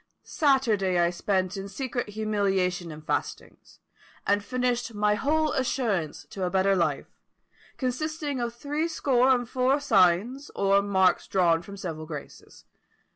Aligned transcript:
Saturday 0.23 0.97
I 0.97 1.11
spent 1.11 1.55
in 1.55 1.69
secret 1.69 2.09
humiliation 2.09 2.91
and 2.91 3.05
fastings, 3.05 3.77
and 4.25 4.43
finished 4.43 4.95
my 4.95 5.13
whole 5.13 5.51
assurance 5.53 6.25
to 6.31 6.43
a 6.43 6.49
better 6.49 6.75
life, 6.75 7.19
consisting 7.77 8.39
of 8.39 8.51
THREE 8.55 8.87
SCORE 8.87 9.29
and 9.29 9.47
FOUR 9.47 9.79
SIGNS, 9.79 10.49
or 10.55 10.81
marks 10.81 11.27
drawn 11.27 11.61
from 11.61 11.77
several 11.77 12.07
graces. 12.07 12.65